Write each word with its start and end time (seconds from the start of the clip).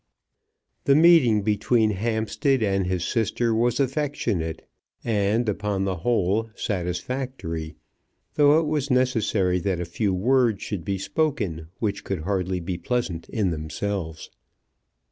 The 0.85 0.95
meeting 0.95 1.43
between 1.43 1.91
Hampstead 1.91 2.63
and 2.63 2.87
his 2.87 3.03
sister 3.05 3.53
was 3.53 3.79
affectionate 3.79 4.67
and, 5.03 5.47
upon 5.47 5.83
the 5.85 5.97
whole, 5.97 6.49
satisfactory, 6.55 7.75
though 8.33 8.59
it 8.59 8.65
was 8.65 8.89
necessary 8.89 9.59
that 9.59 9.79
a 9.79 9.85
few 9.85 10.11
words 10.11 10.63
should 10.63 10.83
be 10.83 10.97
spoken 10.97 11.67
which 11.77 12.03
could 12.03 12.21
hardly 12.21 12.59
be 12.59 12.79
pleasant 12.79 13.29
in 13.29 13.51
themselves. 13.51 14.31